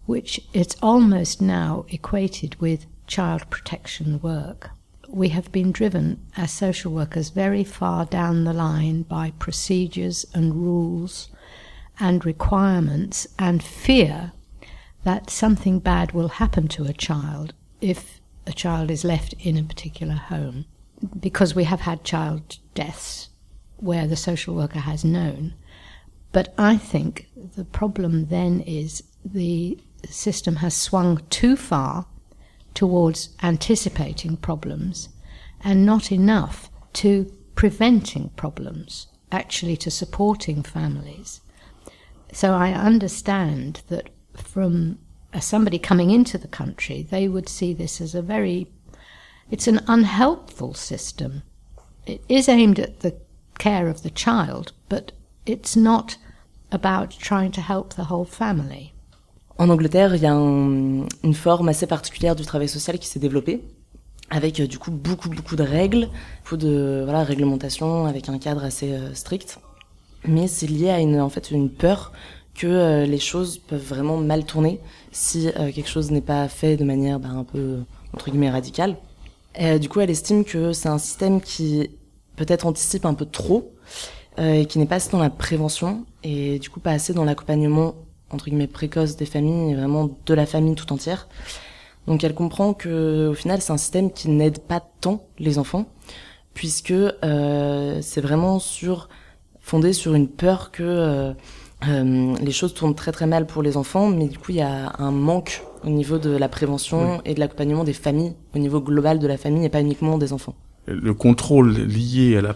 which 0.04 0.40
it's 0.52 0.76
almost 0.82 1.40
now 1.40 1.86
equated 1.88 2.56
with 2.60 2.86
child 3.06 3.48
protection 3.50 4.20
work. 4.20 4.70
We 5.08 5.28
have 5.30 5.52
been 5.52 5.72
driven 5.72 6.26
as 6.36 6.50
social 6.50 6.92
workers 6.92 7.30
very 7.30 7.64
far 7.64 8.04
down 8.04 8.44
the 8.44 8.52
line 8.52 9.02
by 9.02 9.32
procedures 9.38 10.26
and 10.34 10.54
rules 10.54 11.28
and 11.98 12.24
requirements 12.24 13.26
and 13.38 13.62
fear 13.62 14.32
that 15.04 15.30
something 15.30 15.78
bad 15.78 16.12
will 16.12 16.28
happen 16.28 16.68
to 16.68 16.84
a 16.84 16.92
child 16.92 17.54
if 17.80 18.20
a 18.46 18.52
child 18.52 18.90
is 18.90 19.04
left 19.04 19.34
in 19.34 19.56
a 19.56 19.62
particular 19.62 20.14
home 20.14 20.64
because 21.20 21.54
we 21.54 21.64
have 21.64 21.80
had 21.80 22.04
child 22.04 22.58
deaths 22.74 23.28
where 23.76 24.06
the 24.06 24.16
social 24.16 24.54
worker 24.54 24.80
has 24.80 25.04
known. 25.04 25.54
But 26.32 26.52
I 26.58 26.76
think 26.76 27.28
the 27.34 27.64
problem 27.64 28.26
then 28.26 28.60
is 28.60 29.02
the 29.24 29.78
system 30.08 30.56
has 30.56 30.74
swung 30.74 31.22
too 31.30 31.56
far 31.56 32.06
towards 32.76 33.30
anticipating 33.42 34.36
problems 34.36 35.08
and 35.64 35.84
not 35.84 36.12
enough 36.12 36.70
to 36.92 37.32
preventing 37.56 38.28
problems, 38.36 39.08
actually 39.32 39.76
to 39.78 39.90
supporting 39.90 40.62
families. 40.62 41.40
So 42.32 42.52
I 42.52 42.72
understand 42.72 43.82
that 43.88 44.10
from 44.34 44.98
uh, 45.32 45.40
somebody 45.40 45.78
coming 45.78 46.10
into 46.10 46.38
the 46.38 46.48
country, 46.48 47.02
they 47.02 47.26
would 47.26 47.48
see 47.48 47.72
this 47.72 48.00
as 48.00 48.14
a 48.14 48.22
very 48.22 48.70
it's 49.50 49.68
an 49.68 49.80
unhelpful 49.86 50.74
system. 50.74 51.42
It 52.04 52.22
is 52.28 52.48
aimed 52.48 52.80
at 52.80 53.00
the 53.00 53.16
care 53.58 53.88
of 53.88 54.02
the 54.02 54.10
child, 54.10 54.72
but 54.88 55.12
it's 55.46 55.76
not 55.76 56.16
about 56.72 57.12
trying 57.12 57.52
to 57.52 57.60
help 57.60 57.94
the 57.94 58.04
whole 58.04 58.24
family. 58.24 58.92
En 59.58 59.70
Angleterre, 59.70 60.14
il 60.14 60.22
y 60.22 60.26
a 60.26 60.34
un, 60.34 61.06
une 61.22 61.34
forme 61.34 61.68
assez 61.68 61.86
particulière 61.86 62.36
du 62.36 62.44
travail 62.44 62.68
social 62.68 62.98
qui 62.98 63.06
s'est 63.08 63.18
développée, 63.18 63.62
avec 64.28 64.60
euh, 64.60 64.66
du 64.66 64.78
coup 64.78 64.90
beaucoup 64.90 65.30
beaucoup 65.30 65.56
de 65.56 65.62
règles, 65.62 66.08
beaucoup 66.44 66.58
de 66.58 67.02
voilà 67.04 67.24
réglementation, 67.24 68.04
avec 68.04 68.28
un 68.28 68.38
cadre 68.38 68.64
assez 68.64 68.92
euh, 68.92 69.14
strict. 69.14 69.58
Mais 70.26 70.46
c'est 70.46 70.66
lié 70.66 70.90
à 70.90 71.00
une 71.00 71.20
en 71.20 71.30
fait 71.30 71.50
une 71.50 71.70
peur 71.70 72.12
que 72.54 72.66
euh, 72.66 73.06
les 73.06 73.18
choses 73.18 73.56
peuvent 73.56 73.82
vraiment 73.82 74.18
mal 74.18 74.44
tourner 74.44 74.78
si 75.10 75.48
quelque 75.74 75.88
chose 75.88 76.10
n'est 76.10 76.20
pas 76.20 76.48
fait 76.48 76.76
de 76.76 76.84
manière 76.84 77.18
bah, 77.18 77.30
un 77.30 77.44
peu 77.44 77.78
entre 78.12 78.30
guillemets 78.30 78.50
radicale. 78.50 78.96
Du 79.80 79.88
coup, 79.88 80.00
elle 80.00 80.10
estime 80.10 80.44
que 80.44 80.74
c'est 80.74 80.90
un 80.90 80.98
système 80.98 81.40
qui 81.40 81.88
peut-être 82.36 82.66
anticipe 82.66 83.06
un 83.06 83.14
peu 83.14 83.24
trop 83.24 83.72
et 84.36 84.66
qui 84.66 84.78
n'est 84.78 84.84
pas 84.84 84.96
assez 84.96 85.10
dans 85.10 85.18
la 85.18 85.30
prévention 85.30 86.04
et 86.22 86.58
du 86.58 86.68
coup 86.68 86.78
pas 86.78 86.90
assez 86.90 87.14
dans 87.14 87.24
l'accompagnement 87.24 87.94
entre 88.30 88.46
guillemets 88.46 88.66
précoce 88.66 89.16
des 89.16 89.26
familles 89.26 89.72
et 89.72 89.74
vraiment 89.74 90.10
de 90.24 90.34
la 90.34 90.46
famille 90.46 90.74
tout 90.74 90.92
entière. 90.92 91.28
Donc 92.06 92.22
elle 92.24 92.34
comprend 92.34 92.74
que 92.74 93.28
au 93.28 93.34
final 93.34 93.60
c'est 93.60 93.72
un 93.72 93.78
système 93.78 94.12
qui 94.12 94.28
n'aide 94.28 94.60
pas 94.60 94.80
tant 95.00 95.24
les 95.38 95.58
enfants 95.58 95.86
puisque 96.54 96.92
euh, 96.92 97.98
c'est 98.00 98.20
vraiment 98.20 98.58
sur 98.58 99.08
fondé 99.60 99.92
sur 99.92 100.14
une 100.14 100.28
peur 100.28 100.70
que 100.70 100.82
euh, 100.82 101.32
euh, 101.86 102.34
les 102.40 102.52
choses 102.52 102.72
tournent 102.72 102.94
très 102.94 103.12
très 103.12 103.26
mal 103.26 103.46
pour 103.46 103.62
les 103.62 103.76
enfants, 103.76 104.08
mais 104.08 104.26
du 104.26 104.38
coup 104.38 104.52
il 104.52 104.56
y 104.56 104.62
a 104.62 104.94
un 104.98 105.10
manque 105.10 105.62
au 105.84 105.90
niveau 105.90 106.18
de 106.18 106.30
la 106.30 106.48
prévention 106.48 107.20
et 107.24 107.34
de 107.34 107.40
l'accompagnement 107.40 107.84
des 107.84 107.92
familles, 107.92 108.34
au 108.54 108.58
niveau 108.58 108.80
global 108.80 109.18
de 109.18 109.26
la 109.26 109.36
famille 109.36 109.64
et 109.64 109.68
pas 109.68 109.80
uniquement 109.80 110.18
des 110.18 110.32
enfants. 110.32 110.54
Le 110.86 111.14
contrôle 111.14 111.72
lié 111.72 112.36
à 112.36 112.42
la, 112.42 112.54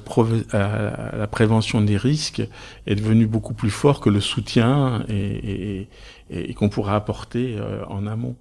à 0.53 1.17
la 1.17 1.27
prévention 1.27 1.81
des 1.81 1.97
risques 1.97 2.43
est 2.87 2.95
devenu 2.95 3.27
beaucoup 3.27 3.55
plus 3.55 3.71
fort 3.71 4.01
que 4.01 4.09
le 4.09 4.21
soutien 4.21 5.05
et, 5.09 5.89
et, 6.31 6.51
et 6.51 6.55
qu'on 6.55 6.69
pourra 6.69 6.95
apporter 6.95 7.57
euh, 7.59 7.85
en 7.87 8.07
amont. 8.07 8.37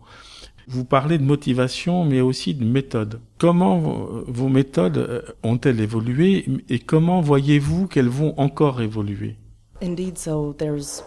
Vous 0.68 0.86
parlez 0.86 1.18
de 1.18 1.24
motivation, 1.24 2.06
mais 2.06 2.22
aussi 2.22 2.54
de 2.54 2.64
méthode. 2.64 3.20
Comment 3.40 3.80
vos 4.28 4.50
méthodes 4.50 4.98
euh, 5.00 5.22
ont-elles 5.42 5.80
évolué 5.80 6.46
et 6.70 6.78
comment 6.78 7.22
voyez-vous 7.22 7.88
qu'elles 7.88 8.10
vont 8.10 8.36
encore 8.38 8.82
évoluer? 8.82 9.36
Indeed, 9.82 10.20
so 10.20 10.54
there's 10.54 11.04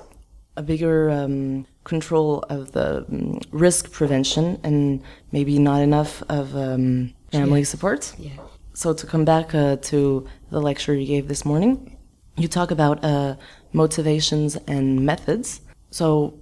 a 0.57 0.63
bigger 0.63 1.09
um, 1.11 1.65
control 1.85 2.43
of 2.51 2.73
the 2.73 3.05
um, 3.09 3.39
risk 3.53 3.93
prevention 3.93 4.59
and 4.65 4.99
maybe 5.33 5.61
not 5.61 5.81
enough 5.81 6.25
of 6.29 6.57
um, 6.57 7.11
family 7.31 7.65
support. 7.65 8.15
Yeah. 8.19 8.31
So 8.75 8.93
to 8.95 9.07
come 9.07 9.25
back 9.25 9.55
uh, 9.55 9.77
to 9.77 10.27
the 10.51 10.61
lecture 10.61 10.95
you 10.95 11.07
gave 11.07 11.29
this 11.29 11.45
morning, 11.45 11.97
you 12.37 12.49
talk 12.49 12.71
about 12.71 13.05
uh, 13.05 13.37
motivations 13.73 14.57
and 14.67 15.05
methods. 15.05 15.61
So 15.91 16.41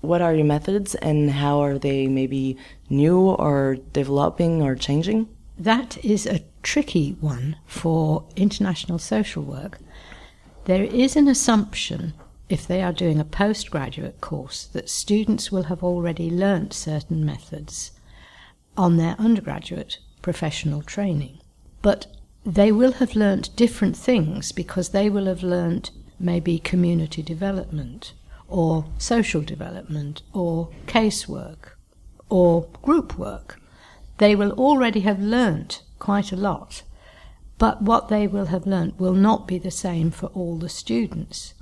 what 0.00 0.20
are 0.20 0.34
your 0.34 0.46
methods 0.46 0.94
and 0.96 1.30
how 1.30 1.60
are 1.60 1.78
they 1.78 2.06
maybe 2.06 2.56
new 2.90 3.18
or 3.18 3.76
developing 3.92 4.62
or 4.62 4.74
changing? 4.74 5.28
That 5.58 6.02
is 6.04 6.26
a 6.26 6.44
tricky 6.62 7.16
one 7.20 7.56
for 7.66 8.24
international 8.36 8.98
social 8.98 9.42
work 9.42 9.78
there 10.68 10.84
is 10.84 11.16
an 11.16 11.28
assumption, 11.28 12.12
if 12.50 12.66
they 12.66 12.82
are 12.82 12.92
doing 12.92 13.18
a 13.18 13.24
postgraduate 13.24 14.20
course, 14.20 14.66
that 14.66 14.90
students 14.90 15.50
will 15.50 15.62
have 15.62 15.82
already 15.82 16.30
learnt 16.30 16.74
certain 16.74 17.24
methods 17.24 17.92
on 18.76 18.98
their 18.98 19.16
undergraduate 19.18 19.98
professional 20.20 20.82
training. 20.82 21.40
But 21.82 22.06
they 22.44 22.72
will 22.72 22.92
have 22.92 23.14
learnt 23.14 23.54
different 23.56 23.96
things 23.96 24.52
because 24.52 24.90
they 24.90 25.10
will 25.10 25.26
have 25.26 25.42
learnt 25.42 25.90
maybe 26.18 26.58
community 26.58 27.22
development 27.22 28.14
or 28.48 28.86
social 28.98 29.42
development 29.42 30.22
or 30.32 30.70
casework 30.86 31.76
or 32.28 32.66
group 32.82 33.18
work. 33.18 33.60
They 34.18 34.34
will 34.34 34.52
already 34.52 35.00
have 35.00 35.20
learnt 35.20 35.82
quite 35.98 36.32
a 36.32 36.36
lot 36.36 36.82
but 37.58 37.82
what 37.82 38.08
they 38.08 38.26
will 38.26 38.46
have 38.46 38.66
learnt 38.66 38.98
will 38.98 39.14
not 39.14 39.46
be 39.46 39.58
the 39.58 39.70
same 39.70 40.10
for 40.10 40.26
all 40.26 40.56
the 40.56 40.68
students. 40.68 41.54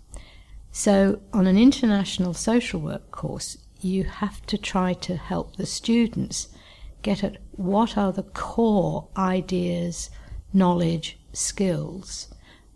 So, 0.70 1.20
on 1.32 1.46
an 1.46 1.56
international 1.56 2.34
social 2.34 2.80
work 2.80 3.10
course, 3.10 3.56
you 3.80 4.04
have 4.04 4.44
to 4.46 4.58
try 4.58 4.92
to 4.92 5.16
help 5.16 5.56
the 5.56 5.64
students 5.64 6.48
get 7.02 7.24
at 7.24 7.38
what 7.56 7.96
are 7.96 8.12
the 8.12 8.24
core 8.32 9.06
ideas, 9.16 10.10
knowledge, 10.52 11.18
skills 11.32 12.28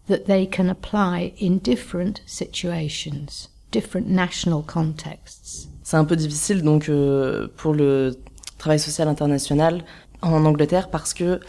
that 0.08 0.26
they 0.26 0.46
can 0.46 0.68
apply 0.68 1.32
in 1.38 1.58
different 1.58 2.22
situations, 2.26 3.48
different 3.70 4.08
national 4.08 4.62
contexts. 4.62 5.68
C'est 5.82 5.96
un 5.96 6.04
peu 6.04 6.16
difficile 6.16 6.62
donc 6.62 6.88
euh, 6.88 7.48
pour 7.56 7.74
le 7.74 8.16
travail 8.58 8.78
social 8.78 9.08
international 9.08 9.84
en 10.22 10.44
Angleterre 10.44 10.90
parce 10.90 11.14
que 11.14 11.40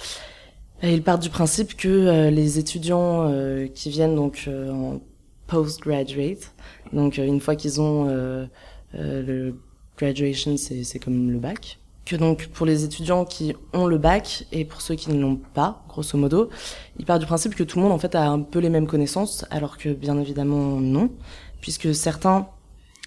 Ils 0.83 1.03
partent 1.03 1.21
du 1.21 1.29
principe 1.29 1.75
que 1.77 1.87
euh, 1.87 2.29
les 2.31 2.57
étudiants 2.57 3.27
euh, 3.29 3.67
qui 3.67 3.89
viennent 3.89 4.15
donc 4.15 4.45
euh, 4.47 4.71
en 4.71 5.01
postgraduate, 5.45 6.51
donc 6.91 7.17
une 7.17 7.39
fois 7.39 7.55
qu'ils 7.55 7.81
ont 7.81 8.05
le 8.93 9.55
graduation, 9.97 10.55
c'est 10.55 10.99
comme 10.99 11.29
le 11.29 11.39
bac, 11.39 11.77
donc 12.15 12.47
pour 12.47 12.65
les 12.65 12.83
étudiants 12.83 13.25
qui 13.25 13.53
ont 13.73 13.87
le 13.87 13.97
bac 13.97 14.45
et 14.51 14.65
pour 14.65 14.81
ceux 14.81 14.95
qui 14.95 15.09
ne 15.11 15.19
l'ont 15.19 15.39
pas, 15.53 15.83
grosso 15.87 16.17
modo, 16.17 16.49
ils 16.99 17.05
partent 17.05 17.21
du 17.21 17.27
principe 17.27 17.55
que 17.55 17.63
tout 17.63 17.77
le 17.77 17.83
monde 17.83 17.93
en 17.93 17.99
fait 17.99 18.15
a 18.15 18.27
un 18.29 18.41
peu 18.41 18.59
les 18.59 18.69
mêmes 18.69 18.87
connaissances, 18.87 19.45
alors 19.49 19.77
que 19.77 19.89
bien 19.89 20.19
évidemment 20.19 20.79
non, 20.79 21.09
puisque 21.61 21.93
certains 21.93 22.47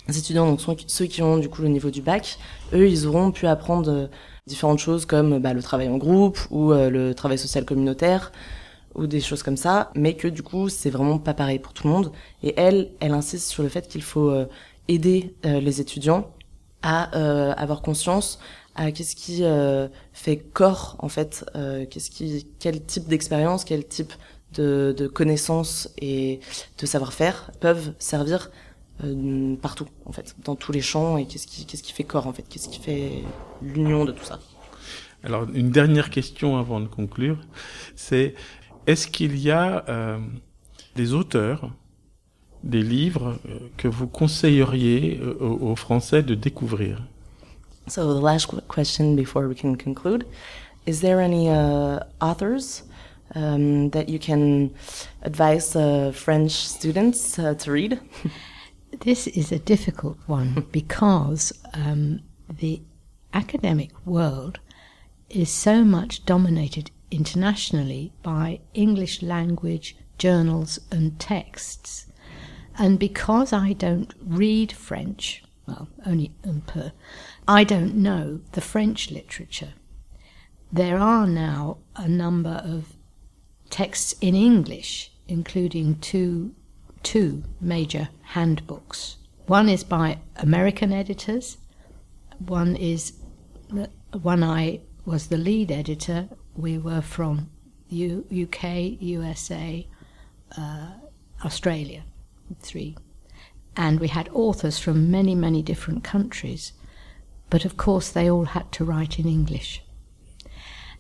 étudiants, 0.08 0.46
donc 0.46 0.60
ceux 0.86 1.06
qui 1.06 1.22
ont 1.22 1.38
du 1.38 1.48
coup 1.48 1.62
le 1.62 1.68
niveau 1.68 1.90
du 1.90 2.02
bac, 2.02 2.38
eux 2.72 2.88
ils 2.88 3.06
auront 3.06 3.30
pu 3.30 3.46
apprendre 3.46 4.08
différentes 4.46 4.78
choses 4.78 5.06
comme 5.06 5.38
bah, 5.38 5.54
le 5.54 5.62
travail 5.62 5.88
en 5.88 5.96
groupe 5.96 6.38
ou 6.50 6.72
euh, 6.72 6.90
le 6.90 7.14
travail 7.14 7.38
social 7.38 7.64
communautaire 7.64 8.32
ou 8.94 9.06
des 9.06 9.20
choses 9.20 9.42
comme 9.42 9.56
ça, 9.56 9.90
mais 9.94 10.14
que 10.14 10.28
du 10.28 10.42
coup 10.42 10.68
c'est 10.68 10.90
vraiment 10.90 11.18
pas 11.18 11.34
pareil 11.34 11.58
pour 11.58 11.72
tout 11.72 11.86
le 11.86 11.92
monde. 11.92 12.12
Et 12.42 12.54
elle, 12.56 12.90
elle 13.00 13.12
insiste 13.12 13.48
sur 13.48 13.62
le 13.62 13.68
fait 13.68 13.88
qu'il 13.88 14.02
faut 14.02 14.30
euh, 14.30 14.46
aider 14.88 15.34
euh, 15.46 15.60
les 15.60 15.80
étudiants 15.80 16.30
à 16.86 17.04
avoir 17.54 17.80
conscience 17.80 18.38
à 18.74 18.90
qu'est-ce 18.92 19.16
qui 19.16 19.42
fait 20.12 20.36
corps 20.36 20.96
en 20.98 21.08
fait, 21.08 21.44
qu'est-ce 21.90 22.10
qui, 22.10 22.46
quel 22.58 22.84
type 22.84 23.06
d'expérience, 23.06 23.64
quel 23.64 23.86
type 23.86 24.12
de, 24.54 24.94
de 24.96 25.06
connaissances 25.06 25.88
et 25.98 26.40
de 26.78 26.86
savoir-faire 26.86 27.50
peuvent 27.60 27.92
servir 27.98 28.50
euh, 29.02 29.56
partout 29.56 29.86
en 30.06 30.12
fait, 30.12 30.36
dans 30.44 30.54
tous 30.54 30.70
les 30.70 30.80
champs 30.80 31.16
et 31.16 31.26
qu'est-ce 31.26 31.46
qui, 31.46 31.66
qu'est-ce 31.66 31.82
qui 31.82 31.92
fait 31.92 32.04
corps 32.04 32.26
en 32.26 32.32
fait, 32.32 32.44
qu'est-ce 32.48 32.68
qui 32.68 32.78
fait 32.78 33.24
l'union 33.60 34.04
de 34.04 34.12
tout 34.12 34.24
ça? 34.24 34.38
Alors 35.24 35.46
une 35.52 35.70
dernière 35.70 36.10
question 36.10 36.58
avant 36.58 36.80
de 36.80 36.86
conclure, 36.86 37.38
c'est 37.96 38.34
est-ce 38.86 39.08
qu'il 39.08 39.38
y 39.38 39.50
a 39.50 39.84
euh, 39.88 40.18
des 40.94 41.12
auteurs, 41.12 41.70
des 42.62 42.82
livres 42.82 43.38
euh, 43.48 43.58
que 43.76 43.88
vous 43.88 44.06
conseilleriez 44.06 45.18
euh, 45.20 45.34
aux 45.40 45.76
Français 45.76 46.22
de 46.22 46.34
découvrir? 46.34 47.02
So 47.86 48.14
the 48.14 48.20
last 48.20 48.46
question 48.68 49.14
before 49.14 49.46
we 49.46 49.54
can 49.54 49.76
conclude, 49.76 50.26
is 50.86 51.00
there 51.00 51.20
any 51.20 51.50
uh, 51.50 52.00
authors 52.20 52.82
um, 53.34 53.90
that 53.90 54.08
you 54.08 54.18
can 54.18 54.74
advise 55.22 55.76
uh, 55.76 56.12
French 56.14 56.52
students 56.52 57.38
uh, 57.38 57.54
to 57.54 57.72
read? 57.72 58.00
This 59.00 59.26
is 59.26 59.50
a 59.50 59.58
difficult 59.58 60.18
one 60.26 60.66
because 60.72 61.52
um, 61.74 62.20
the 62.48 62.80
academic 63.32 63.90
world 64.06 64.60
is 65.28 65.50
so 65.50 65.84
much 65.84 66.24
dominated 66.24 66.92
internationally 67.10 68.12
by 68.22 68.60
English 68.72 69.20
language 69.20 69.96
journals 70.16 70.78
and 70.92 71.18
texts. 71.18 72.06
And 72.78 72.98
because 72.98 73.52
I 73.52 73.72
don't 73.72 74.14
read 74.24 74.72
French, 74.72 75.42
well, 75.66 75.88
only 76.06 76.32
un 76.44 76.62
peu, 76.66 76.92
I 77.46 77.64
don't 77.64 77.94
know 77.96 78.40
the 78.52 78.60
French 78.62 79.10
literature. 79.10 79.74
There 80.72 80.98
are 80.98 81.26
now 81.26 81.78
a 81.94 82.08
number 82.08 82.62
of 82.64 82.94
texts 83.68 84.14
in 84.20 84.34
English, 84.34 85.12
including 85.28 85.98
two 85.98 86.54
two 87.02 87.44
major 87.60 88.08
handbooks. 88.22 89.16
One 89.46 89.68
is 89.68 89.84
by 89.84 90.20
American 90.36 90.90
editors. 90.90 91.58
One 92.38 92.76
is 92.76 93.12
one 94.22 94.42
I 94.42 94.80
was 95.04 95.26
the 95.26 95.36
lead 95.36 95.70
editor. 95.70 96.30
We 96.56 96.78
were 96.78 97.02
from 97.02 97.50
U- 97.90 98.24
UK, 98.32 98.96
USA, 99.00 99.86
uh, 100.56 100.92
Australia, 101.44 102.04
three, 102.58 102.96
and 103.76 104.00
we 104.00 104.08
had 104.08 104.30
authors 104.32 104.78
from 104.78 105.10
many, 105.10 105.34
many 105.34 105.62
different 105.62 106.04
countries. 106.04 106.72
But 107.54 107.64
of 107.64 107.76
course, 107.76 108.10
they 108.10 108.28
all 108.28 108.46
had 108.46 108.72
to 108.72 108.84
write 108.84 109.20
in 109.20 109.28
English. 109.28 109.80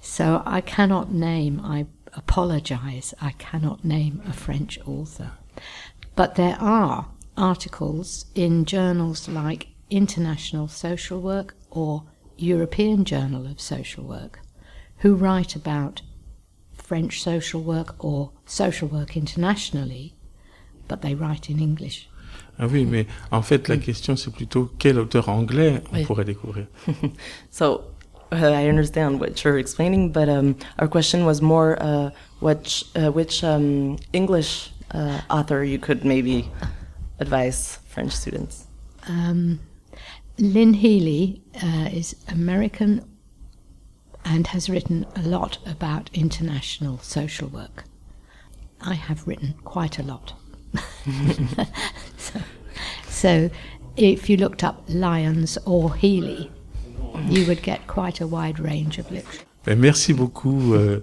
So 0.00 0.40
I 0.46 0.60
cannot 0.60 1.12
name. 1.12 1.60
I 1.60 1.86
apologize. 2.12 3.12
I 3.20 3.32
cannot 3.32 3.84
name 3.84 4.22
a 4.24 4.32
French 4.32 4.78
author. 4.86 5.32
But 6.14 6.36
there 6.36 6.56
are 6.60 7.08
articles 7.36 8.26
in 8.36 8.66
journals 8.66 9.28
like 9.28 9.66
International 9.90 10.68
Social 10.68 11.20
Work 11.20 11.56
or 11.72 12.04
European 12.36 13.04
Journal 13.04 13.48
of 13.48 13.60
Social 13.60 14.04
Work 14.04 14.38
who 14.98 15.16
write 15.16 15.56
about 15.56 16.02
French 16.72 17.20
social 17.20 17.62
work 17.62 17.96
or 17.98 18.30
social 18.46 18.86
work 18.86 19.16
internationally, 19.16 20.14
but 20.86 21.02
they 21.02 21.16
write 21.16 21.50
in 21.50 21.58
English. 21.58 22.08
Ah 22.58 22.66
oui, 22.70 22.84
mais 22.84 23.06
en 23.30 23.42
fait, 23.42 23.68
la 23.68 23.76
question, 23.76 24.16
c'est 24.16 24.30
plutôt 24.30 24.70
quel 24.78 24.98
auteur 24.98 25.28
anglais 25.28 25.82
on 25.92 25.96
oui. 25.96 26.04
pourrait 26.04 26.24
découvrir. 26.24 26.66
so, 27.50 27.82
uh, 28.32 28.36
I 28.36 28.68
understand 28.68 29.20
what 29.20 29.42
you're 29.42 29.58
explaining, 29.58 30.12
but 30.12 30.28
um, 30.28 30.56
our 30.78 30.88
question 30.88 31.24
was 31.24 31.40
more 31.40 31.76
uh, 31.80 32.10
what, 32.40 32.82
uh, 32.94 33.10
which 33.10 33.42
um, 33.42 33.96
English 34.12 34.70
uh, 34.92 35.20
author 35.30 35.64
you 35.64 35.78
could 35.78 36.04
maybe 36.04 36.48
advise 37.18 37.78
French 37.86 38.12
students? 38.12 38.66
Um, 39.08 39.60
Lynn 40.38 40.74
Healy 40.74 41.42
uh, 41.62 41.88
is 41.92 42.16
American 42.28 43.04
and 44.24 44.46
has 44.48 44.68
written 44.68 45.06
a 45.16 45.22
lot 45.22 45.58
about 45.66 46.10
international 46.14 46.98
social 46.98 47.48
work. 47.48 47.84
I 48.80 48.94
have 48.94 49.26
written 49.26 49.54
quite 49.64 49.98
a 49.98 50.02
lot. 50.02 50.34
so, 53.24 53.48
if 53.96 54.28
you 54.28 54.36
looked 54.36 54.62
up 54.62 54.82
Lyons 54.86 55.56
or 55.64 55.94
Healy, 55.94 56.50
you 57.30 57.46
would 57.46 57.62
get 57.62 57.86
quite 57.86 58.20
a 58.20 58.26
wide 58.26 58.60
range 58.60 58.98
of 58.98 59.10
literature. 59.10 59.46
Ben, 59.64 59.78
merci 59.78 60.12
beaucoup, 60.12 60.74
euh, 60.74 61.02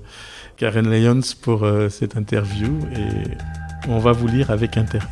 Karen 0.56 0.88
Lyons, 0.88 1.34
pour 1.34 1.64
euh, 1.64 1.90
cette 1.90 2.16
interview 2.16 2.78
et 2.96 3.90
on 3.90 3.98
va 3.98 4.12
vous 4.12 4.28
lire 4.28 4.52
avec 4.52 4.78
intérêt. 4.78 5.08